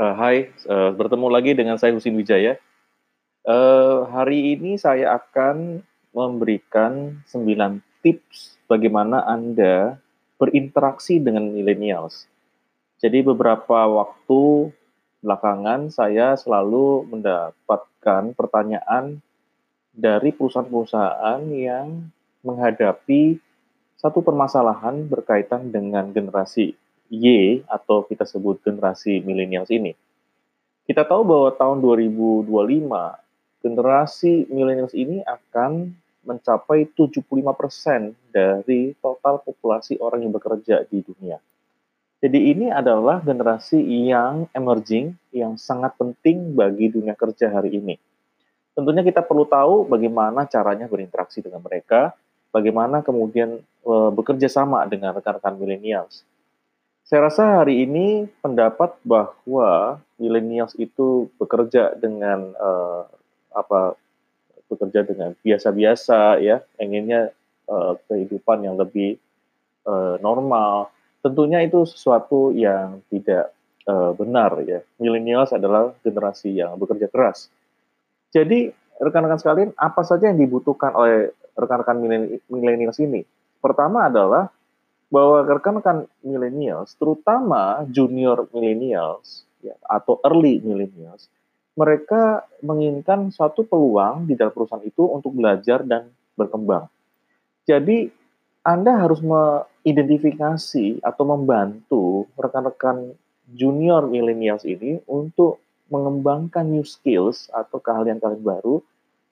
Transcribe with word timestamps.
Uh, 0.00 0.16
hai, 0.16 0.48
uh, 0.64 0.96
bertemu 0.96 1.28
lagi 1.28 1.52
dengan 1.52 1.76
saya 1.76 1.92
Husin 1.92 2.16
Wijaya. 2.16 2.56
Uh, 3.44 4.08
hari 4.08 4.56
ini 4.56 4.80
saya 4.80 5.20
akan 5.20 5.84
memberikan 6.16 7.20
9 7.28 7.84
tips 8.00 8.56
bagaimana 8.64 9.20
Anda 9.28 10.00
berinteraksi 10.40 11.20
dengan 11.20 11.52
millennials. 11.52 12.24
Jadi 12.96 13.20
beberapa 13.20 13.84
waktu 13.92 14.72
belakangan 15.20 15.92
saya 15.92 16.32
selalu 16.32 17.04
mendapatkan 17.04 18.32
pertanyaan 18.32 19.20
dari 19.92 20.32
perusahaan-perusahaan 20.32 21.44
yang 21.52 22.08
menghadapi 22.40 23.36
satu 24.00 24.24
permasalahan 24.24 25.04
berkaitan 25.04 25.68
dengan 25.68 26.08
generasi 26.08 26.72
Y 27.10 27.60
atau 27.66 28.06
kita 28.06 28.22
sebut 28.22 28.62
generasi 28.62 29.18
milenials 29.20 29.68
ini. 29.74 29.98
Kita 30.86 31.02
tahu 31.02 31.22
bahwa 31.26 31.50
tahun 31.58 31.82
2025 31.82 32.46
generasi 33.60 34.48
milenials 34.48 34.94
ini 34.96 35.20
akan 35.26 35.92
mencapai 36.24 36.86
75% 36.94 37.34
dari 38.30 38.94
total 39.00 39.42
populasi 39.42 39.98
orang 39.98 40.24
yang 40.24 40.32
bekerja 40.32 40.86
di 40.86 41.02
dunia. 41.02 41.42
Jadi 42.20 42.52
ini 42.52 42.68
adalah 42.68 43.24
generasi 43.24 43.80
yang 43.80 44.44
emerging, 44.52 45.16
yang 45.32 45.56
sangat 45.56 45.96
penting 45.96 46.52
bagi 46.52 46.92
dunia 46.92 47.16
kerja 47.16 47.48
hari 47.48 47.80
ini. 47.80 47.96
Tentunya 48.76 49.00
kita 49.00 49.24
perlu 49.24 49.48
tahu 49.48 49.88
bagaimana 49.88 50.44
caranya 50.44 50.84
berinteraksi 50.84 51.40
dengan 51.40 51.64
mereka, 51.64 52.12
bagaimana 52.52 53.00
kemudian 53.00 53.64
e, 53.64 53.94
bekerja 54.12 54.52
sama 54.52 54.84
dengan 54.84 55.16
rekan-rekan 55.16 55.56
milenials. 55.56 56.20
Saya 57.10 57.26
rasa 57.26 57.66
hari 57.66 57.82
ini 57.90 58.30
pendapat 58.38 58.94
bahwa 59.02 59.98
millennials 60.14 60.78
itu 60.78 61.26
bekerja 61.42 61.98
dengan 61.98 62.54
uh, 62.54 63.02
apa 63.50 63.98
bekerja 64.70 65.02
dengan 65.02 65.34
biasa-biasa 65.42 66.38
ya, 66.38 66.62
inginnya 66.78 67.34
uh, 67.66 67.98
kehidupan 68.06 68.62
yang 68.62 68.78
lebih 68.78 69.18
uh, 69.90 70.22
normal. 70.22 70.94
Tentunya 71.18 71.66
itu 71.66 71.82
sesuatu 71.82 72.54
yang 72.54 73.02
tidak 73.10 73.50
uh, 73.90 74.14
benar 74.14 74.62
ya. 74.62 74.78
Millennials 75.02 75.50
adalah 75.50 75.90
generasi 76.06 76.62
yang 76.62 76.78
bekerja 76.78 77.10
keras. 77.10 77.50
Jadi 78.30 78.70
rekan-rekan 79.02 79.42
sekalian, 79.42 79.70
apa 79.74 80.06
saja 80.06 80.30
yang 80.30 80.38
dibutuhkan 80.38 80.94
oleh 80.94 81.34
rekan-rekan 81.58 81.98
millennials 82.46 83.02
ini? 83.02 83.26
Pertama 83.58 84.06
adalah 84.06 84.46
bahwa 85.10 85.42
rekan-rekan 85.42 86.06
millennials, 86.22 86.94
terutama 86.94 87.82
junior 87.90 88.46
millennials 88.54 89.42
ya, 89.58 89.74
atau 89.90 90.22
early 90.22 90.62
millennials, 90.62 91.26
mereka 91.74 92.46
menginginkan 92.62 93.34
suatu 93.34 93.66
peluang 93.66 94.30
di 94.30 94.38
dalam 94.38 94.54
perusahaan 94.54 94.86
itu 94.86 95.02
untuk 95.10 95.34
belajar 95.34 95.82
dan 95.82 96.14
berkembang. 96.38 96.86
Jadi 97.66 98.06
Anda 98.62 99.02
harus 99.02 99.18
mengidentifikasi 99.24 101.02
atau 101.02 101.24
membantu 101.26 102.30
rekan-rekan 102.38 103.18
junior 103.50 104.06
millennials 104.06 104.62
ini 104.62 105.02
untuk 105.10 105.58
mengembangkan 105.90 106.70
new 106.70 106.86
skills 106.86 107.50
atau 107.50 107.82
keahlian-keahlian 107.82 108.46
baru 108.46 108.78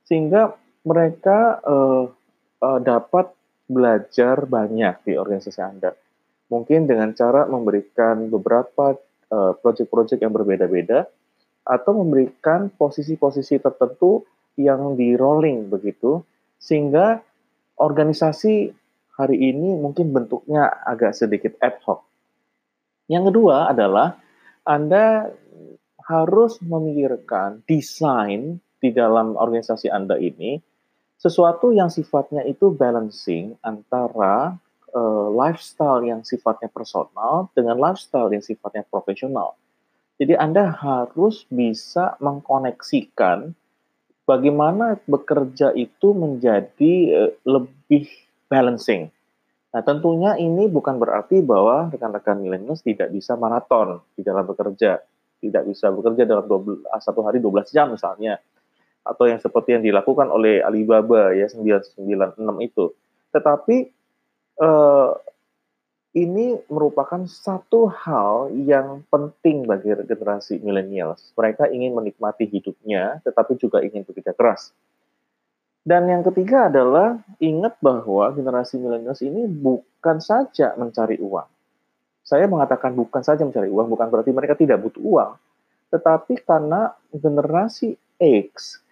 sehingga 0.03 0.59
mereka 0.83 1.63
uh, 1.63 2.11
uh, 2.65 2.81
dapat 2.83 3.31
belajar 3.69 4.49
banyak 4.49 5.05
di 5.05 5.13
organisasi 5.15 5.61
Anda. 5.61 5.93
Mungkin 6.49 6.89
dengan 6.89 7.13
cara 7.13 7.45
memberikan 7.45 8.33
beberapa 8.33 8.97
uh, 9.29 9.53
project-project 9.61 10.25
yang 10.25 10.33
berbeda-beda 10.33 11.05
atau 11.69 11.93
memberikan 12.01 12.73
posisi-posisi 12.73 13.61
tertentu 13.61 14.25
yang 14.57 14.97
di 14.97 15.13
rolling 15.13 15.69
begitu 15.69 16.25
sehingga 16.57 17.21
organisasi 17.77 18.73
hari 19.15 19.37
ini 19.37 19.77
mungkin 19.77 20.11
bentuknya 20.11 20.73
agak 20.89 21.13
sedikit 21.13 21.55
ad 21.61 21.77
hoc. 21.85 22.03
Yang 23.13 23.33
kedua 23.33 23.69
adalah 23.69 24.17
Anda 24.65 25.29
harus 26.09 26.57
memikirkan 26.65 27.69
desain 27.69 28.65
di 28.81 28.89
dalam 28.97 29.37
organisasi 29.37 29.93
Anda 29.93 30.17
ini 30.17 30.57
sesuatu 31.19 31.75
yang 31.75 31.91
sifatnya 31.91 32.47
itu 32.47 32.71
balancing 32.71 33.59
antara 33.67 34.55
uh, 34.95 35.29
lifestyle 35.35 36.07
yang 36.07 36.23
sifatnya 36.23 36.71
personal 36.71 37.51
dengan 37.59 37.75
lifestyle 37.75 38.31
yang 38.31 38.41
sifatnya 38.41 38.87
profesional. 38.87 39.59
Jadi 40.19 40.39
Anda 40.39 40.71
harus 40.71 41.47
bisa 41.51 42.15
mengkoneksikan 42.23 43.51
bagaimana 44.27 44.99
bekerja 45.11 45.75
itu 45.75 46.15
menjadi 46.15 46.95
uh, 47.27 47.33
lebih 47.43 48.07
balancing. 48.47 49.11
Nah, 49.69 49.83
tentunya 49.85 50.39
ini 50.41 50.65
bukan 50.71 50.97
berarti 50.97 51.45
bahwa 51.45 51.93
rekan-rekan 51.93 52.41
milenial 52.41 52.79
tidak 52.81 53.13
bisa 53.13 53.37
maraton 53.37 54.01
di 54.17 54.25
dalam 54.25 54.49
bekerja, 54.49 55.03
tidak 55.45 55.63
bisa 55.69 55.93
bekerja 55.93 56.25
dalam 56.25 56.49
12, 56.49 56.89
satu 57.05 57.21
hari 57.21 57.43
12 57.43 57.75
jam 57.75 57.93
misalnya 57.93 58.41
atau 59.05 59.25
yang 59.27 59.41
seperti 59.41 59.79
yang 59.79 59.85
dilakukan 59.85 60.29
oleh 60.29 60.61
Alibaba 60.61 61.33
ya 61.33 61.49
996 61.49 62.39
itu. 62.65 62.93
Tetapi 63.33 63.77
eh, 64.59 65.11
ini 66.17 66.57
merupakan 66.73 67.21
satu 67.29 67.87
hal 67.93 68.51
yang 68.65 69.05
penting 69.13 69.69
bagi 69.69 69.93
generasi 70.09 70.59
milenials. 70.65 71.31
Mereka 71.37 71.69
ingin 71.69 71.93
menikmati 71.93 72.49
hidupnya, 72.49 73.21
tetapi 73.23 73.61
juga 73.61 73.85
ingin 73.85 74.03
bekerja 74.09 74.33
keras. 74.33 74.73
Dan 75.85 76.09
yang 76.11 76.27
ketiga 76.27 76.69
adalah 76.69 77.17
ingat 77.41 77.79
bahwa 77.81 78.29
generasi 78.35 78.77
milenials 78.77 79.25
ini 79.25 79.49
bukan 79.49 80.21
saja 80.21 80.75
mencari 80.77 81.17
uang. 81.21 81.49
Saya 82.25 82.45
mengatakan 82.45 82.93
bukan 82.93 83.25
saja 83.25 83.41
mencari 83.41 83.73
uang, 83.73 83.89
bukan 83.89 84.09
berarti 84.13 84.33
mereka 84.37 84.53
tidak 84.53 84.85
butuh 84.85 85.01
uang, 85.01 85.33
tetapi 85.89 86.45
karena 86.45 86.93
generasi 87.09 87.97
X 88.21 88.85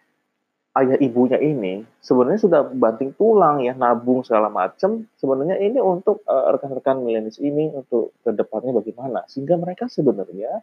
ayah 0.76 0.98
ibunya 1.00 1.40
ini 1.40 1.84
sebenarnya 2.04 2.40
sudah 2.44 2.60
banting 2.68 3.16
tulang 3.16 3.64
ya 3.64 3.72
nabung 3.72 4.20
segala 4.22 4.52
macam 4.52 5.08
sebenarnya 5.16 5.56
ini 5.56 5.80
untuk 5.80 6.20
uh, 6.28 6.52
rekan-rekan 6.52 7.00
milenial 7.00 7.32
ini 7.40 7.72
untuk 7.72 8.12
ke 8.20 8.30
depannya 8.36 8.76
bagaimana? 8.76 9.24
Sehingga 9.26 9.56
mereka 9.56 9.88
sebenarnya 9.88 10.60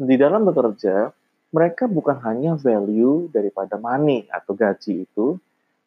di 0.00 0.16
dalam 0.16 0.48
bekerja 0.48 1.12
mereka 1.54 1.86
bukan 1.86 2.18
hanya 2.26 2.58
value 2.58 3.30
daripada 3.30 3.78
money 3.78 4.26
atau 4.32 4.56
gaji 4.56 5.06
itu 5.06 5.38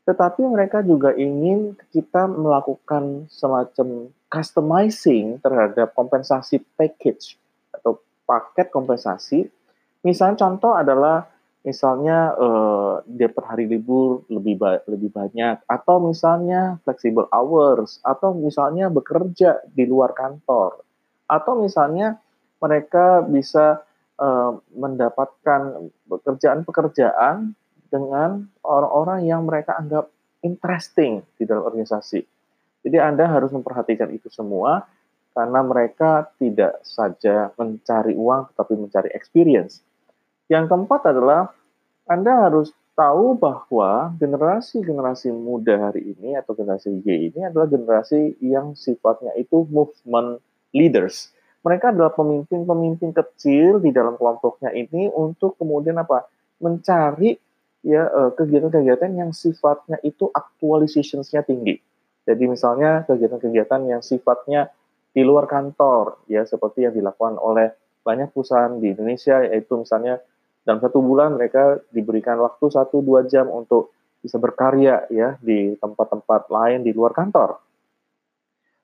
tetapi 0.08 0.48
mereka 0.48 0.80
juga 0.80 1.12
ingin 1.20 1.76
kita 1.92 2.32
melakukan 2.32 3.28
semacam 3.28 4.08
customizing 4.32 5.36
terhadap 5.44 5.92
kompensasi 5.92 6.64
package 6.80 7.36
atau 7.76 8.00
paket 8.24 8.72
kompensasi. 8.72 9.52
Misalnya 10.08 10.40
contoh 10.40 10.80
adalah 10.80 11.28
misalnya 11.68 12.32
uh, 12.40 13.04
dia 13.04 13.28
per 13.28 13.44
hari 13.44 13.68
libur 13.68 14.24
lebih 14.32 14.56
ba 14.56 14.80
lebih 14.88 15.12
banyak 15.12 15.60
atau 15.68 16.00
misalnya 16.00 16.80
flexible 16.88 17.28
hours 17.28 18.00
atau 18.08 18.32
misalnya 18.32 18.88
bekerja 18.88 19.60
di 19.68 19.84
luar 19.84 20.16
kantor 20.16 20.80
atau 21.28 21.60
misalnya 21.60 22.24
mereka 22.64 23.20
bisa 23.28 23.84
uh, 24.16 24.56
mendapatkan 24.72 25.92
pekerjaan-pekerjaan 26.08 27.52
dengan 27.92 28.48
orang-orang 28.64 29.28
yang 29.28 29.44
mereka 29.44 29.76
anggap 29.76 30.08
interesting 30.40 31.20
di 31.36 31.44
dalam 31.44 31.68
organisasi. 31.68 32.24
Jadi 32.88 32.98
Anda 33.04 33.28
harus 33.28 33.52
memperhatikan 33.52 34.08
itu 34.16 34.32
semua 34.32 34.88
karena 35.36 35.60
mereka 35.68 36.32
tidak 36.40 36.80
saja 36.88 37.52
mencari 37.60 38.16
uang 38.16 38.56
tetapi 38.56 38.74
mencari 38.80 39.10
experience. 39.12 39.84
Yang 40.48 40.72
keempat 40.72 41.12
adalah 41.12 41.52
anda 42.08 42.48
harus 42.48 42.72
tahu 42.98 43.38
bahwa 43.38 44.10
generasi-generasi 44.18 45.30
muda 45.30 45.92
hari 45.92 46.18
ini 46.18 46.34
atau 46.34 46.58
generasi 46.58 47.04
Y 47.06 47.30
ini 47.30 47.46
adalah 47.46 47.70
generasi 47.70 48.34
yang 48.42 48.74
sifatnya 48.74 49.38
itu 49.38 49.70
movement 49.70 50.42
leaders. 50.74 51.30
Mereka 51.62 51.94
adalah 51.94 52.16
pemimpin-pemimpin 52.18 53.14
kecil 53.14 53.84
di 53.84 53.94
dalam 53.94 54.18
kelompoknya 54.18 54.74
ini 54.74 55.12
untuk 55.14 55.60
kemudian 55.62 56.00
apa? 56.02 56.26
mencari 56.58 57.38
ya 57.86 58.10
eh, 58.10 58.32
kegiatan-kegiatan 58.34 59.14
yang 59.14 59.30
sifatnya 59.30 60.02
itu 60.02 60.26
actualizationsnya 60.34 61.46
tinggi. 61.46 61.78
Jadi 62.26 62.44
misalnya 62.50 63.06
kegiatan-kegiatan 63.06 63.82
yang 63.86 64.02
sifatnya 64.02 64.74
di 65.14 65.22
luar 65.22 65.46
kantor 65.46 66.18
ya 66.26 66.50
seperti 66.50 66.90
yang 66.90 66.98
dilakukan 66.98 67.38
oleh 67.38 67.78
banyak 68.02 68.34
perusahaan 68.34 68.74
di 68.82 68.90
Indonesia 68.90 69.46
yaitu 69.46 69.78
misalnya 69.78 70.18
dalam 70.68 70.84
satu 70.84 71.00
bulan 71.00 71.40
mereka 71.40 71.80
diberikan 71.96 72.36
waktu 72.44 72.68
satu 72.68 73.00
dua 73.00 73.24
jam 73.24 73.48
untuk 73.48 73.96
bisa 74.20 74.36
berkarya 74.36 75.08
ya 75.08 75.40
di 75.40 75.80
tempat-tempat 75.80 76.52
lain 76.52 76.84
di 76.84 76.92
luar 76.92 77.16
kantor. 77.16 77.64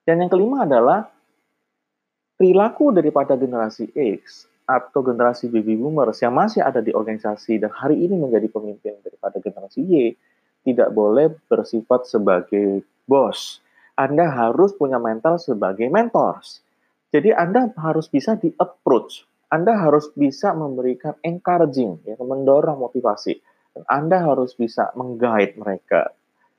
Dan 0.08 0.24
yang 0.24 0.32
kelima 0.32 0.64
adalah 0.64 1.12
perilaku 2.40 2.96
daripada 2.96 3.36
generasi 3.36 3.92
X 3.92 4.48
atau 4.64 5.04
generasi 5.04 5.52
baby 5.52 5.76
boomers 5.76 6.24
yang 6.24 6.32
masih 6.32 6.64
ada 6.64 6.80
di 6.80 6.96
organisasi 6.96 7.60
dan 7.60 7.76
hari 7.76 8.00
ini 8.00 8.16
menjadi 8.16 8.48
pemimpin 8.48 9.04
daripada 9.04 9.44
generasi 9.44 9.84
Y 9.84 10.16
tidak 10.64 10.96
boleh 10.96 11.36
bersifat 11.52 12.08
sebagai 12.08 12.88
bos. 13.04 13.60
Anda 14.00 14.32
harus 14.32 14.72
punya 14.72 15.04
mental 15.04 15.36
sebagai 15.36 15.92
mentors. 15.92 16.64
Jadi 17.12 17.36
Anda 17.36 17.76
harus 17.76 18.08
bisa 18.08 18.40
di 18.40 18.56
approach. 18.56 19.28
Anda 19.54 19.78
harus 19.78 20.10
bisa 20.18 20.58
memberikan 20.58 21.14
encouraging, 21.22 22.02
ya, 22.10 22.18
mendorong 22.18 22.82
motivasi. 22.82 23.38
Dan 23.78 23.86
Anda 23.86 24.26
harus 24.26 24.58
bisa 24.58 24.90
mengguide 24.98 25.62
mereka. 25.62 26.10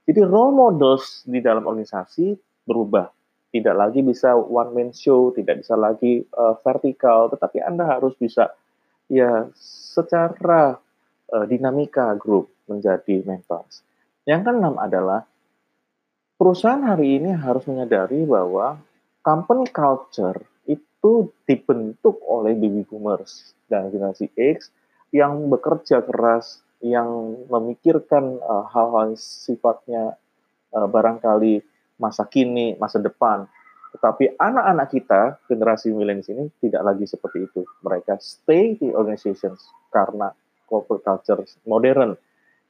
Jadi 0.07 0.23
role 0.23 0.55
models 0.55 1.27
di 1.27 1.43
dalam 1.43 1.67
organisasi 1.67 2.39
berubah 2.63 3.11
tidak 3.55 3.75
lagi 3.75 4.03
bisa 4.03 4.35
one 4.35 4.71
man 4.75 4.91
show, 4.91 5.31
tidak 5.31 5.63
bisa 5.63 5.79
lagi 5.79 6.23
uh, 6.35 6.59
vertikal, 6.63 7.31
tetapi 7.31 7.63
Anda 7.63 7.87
harus 7.87 8.15
bisa 8.19 8.51
ya 9.07 9.47
secara 9.95 10.75
uh, 11.31 11.45
dinamika 11.47 12.15
grup 12.19 12.51
menjadi 12.67 13.23
mentors. 13.23 13.87
Yang 14.27 14.51
keenam 14.51 14.75
adalah 14.77 15.23
perusahaan 16.35 16.83
hari 16.83 17.23
ini 17.23 17.31
harus 17.31 17.65
menyadari 17.71 18.27
bahwa 18.27 18.77
company 19.25 19.71
culture 19.73 20.43
itu 20.69 21.33
dibentuk 21.49 22.04
oleh 22.43 22.57
baby 22.57 22.83
boomers 22.87 23.55
dan 23.71 23.93
generasi 23.93 24.31
X 24.35 24.73
yang 25.15 25.47
bekerja 25.47 26.03
keras, 26.03 26.65
yang 26.83 27.39
memikirkan 27.47 28.43
uh, 28.43 28.67
hal-hal 28.67 29.15
sifatnya 29.15 30.19
uh, 30.75 30.89
barangkali 30.91 31.63
masa 32.03 32.27
kini, 32.27 32.75
masa 32.77 32.99
depan. 32.99 33.47
Tetapi 33.95 34.35
anak-anak 34.35 34.89
kita, 34.91 35.39
generasi 35.47 35.95
milenial 35.95 36.27
ini 36.35 36.45
tidak 36.59 36.83
lagi 36.83 37.07
seperti 37.07 37.47
itu. 37.47 37.63
Mereka 37.87 38.19
stay 38.19 38.75
di 38.75 38.91
organizations 38.91 39.71
karena 39.95 40.35
corporate 40.67 41.07
culture 41.07 41.47
modern. 41.63 42.19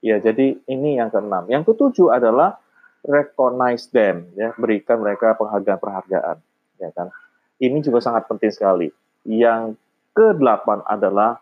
Ya, 0.05 0.20
jadi 0.20 0.60
ini 0.69 1.00
yang 1.00 1.08
keenam. 1.08 1.49
Yang 1.49 1.72
ketujuh 1.72 2.12
adalah 2.12 2.60
recognize 3.00 3.88
them, 3.88 4.28
ya, 4.37 4.52
berikan 4.60 5.00
mereka 5.00 5.32
penghargaan-penghargaan, 5.40 6.37
ya 6.76 6.90
kan. 6.93 7.08
Ini 7.56 7.81
juga 7.81 8.05
sangat 8.05 8.28
penting 8.28 8.52
sekali. 8.52 8.93
Yang 9.24 9.80
kedelapan 10.12 10.84
adalah 10.86 11.40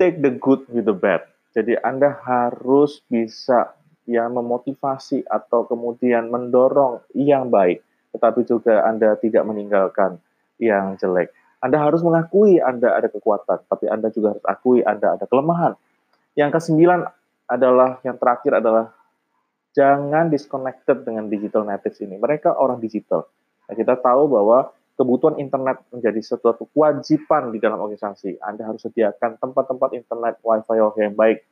take 0.00 0.18
the 0.20 0.32
good 0.34 0.66
with 0.72 0.88
the 0.88 0.96
bad. 0.96 1.24
Jadi 1.54 1.78
Anda 1.78 2.10
harus 2.10 3.04
bisa 3.06 3.78
yang 4.04 4.36
memotivasi 4.36 5.24
atau 5.24 5.64
kemudian 5.64 6.28
mendorong 6.28 7.00
yang 7.16 7.48
baik, 7.48 7.80
tetapi 8.12 8.44
juga 8.44 8.84
Anda 8.84 9.16
tidak 9.16 9.46
meninggalkan 9.46 10.20
yang 10.60 10.98
jelek. 11.00 11.32
Anda 11.64 11.80
harus 11.80 12.04
mengakui 12.04 12.60
Anda 12.60 12.92
ada 12.92 13.08
kekuatan, 13.08 13.64
tapi 13.70 13.88
Anda 13.88 14.12
juga 14.12 14.36
harus 14.36 14.44
akui 14.44 14.84
Anda 14.84 15.16
ada 15.16 15.24
kelemahan. 15.24 15.72
Yang 16.36 16.60
kesembilan 16.60 17.08
adalah, 17.48 18.02
yang 18.04 18.20
terakhir 18.20 18.60
adalah 18.60 18.92
jangan 19.72 20.28
disconnected 20.28 21.06
dengan 21.08 21.30
digital 21.32 21.64
natives 21.64 22.02
ini. 22.04 22.20
Mereka 22.20 22.52
orang 22.52 22.82
digital. 22.82 23.24
Nah, 23.64 23.74
kita 23.74 23.96
tahu 23.96 24.28
bahwa 24.28 24.74
kebutuhan 24.94 25.42
internet 25.42 25.82
menjadi 25.90 26.20
suatu 26.22 26.70
kewajiban 26.70 27.50
di 27.50 27.58
dalam 27.58 27.82
organisasi. 27.82 28.38
Anda 28.38 28.70
harus 28.70 28.86
sediakan 28.86 29.42
tempat-tempat 29.42 29.90
internet 29.94 30.38
wifi 30.42 30.78
yang 30.78 31.14
baik 31.18 31.42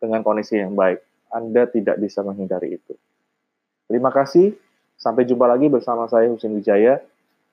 dengan 0.00 0.20
kondisi 0.24 0.60
yang 0.60 0.72
baik. 0.72 1.00
Anda 1.32 1.68
tidak 1.68 2.00
bisa 2.00 2.24
menghindari 2.24 2.80
itu. 2.80 2.96
Terima 3.86 4.08
kasih. 4.08 4.56
Sampai 4.96 5.28
jumpa 5.28 5.44
lagi 5.44 5.68
bersama 5.68 6.08
saya 6.08 6.32
Husin 6.32 6.56
Wijaya. 6.56 7.04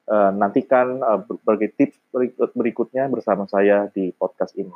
Uh, 0.04 0.36
nantikan 0.36 1.00
uh, 1.00 1.24
berbagai 1.24 1.80
tips 1.80 1.96
berikut 2.12 2.52
berikutnya 2.52 3.08
bersama 3.08 3.48
saya 3.48 3.88
di 3.88 4.12
podcast 4.12 4.52
ini. 4.60 4.72